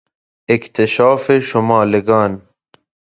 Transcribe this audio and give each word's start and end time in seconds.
اکتشاف 0.49 1.39
شمالگان 1.39 2.47